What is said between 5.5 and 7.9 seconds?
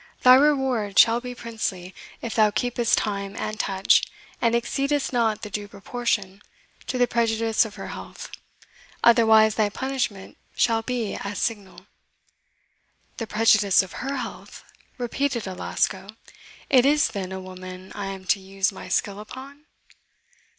due proportion, to the prejudice of her